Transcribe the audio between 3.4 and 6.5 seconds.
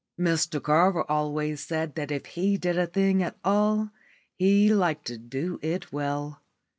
all he liked to do it well.